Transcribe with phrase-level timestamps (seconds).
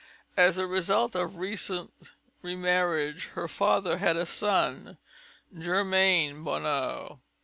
[0.35, 4.97] As a result of recent remarriage, her father had a son,
[5.55, 7.19] Germain Bonheur.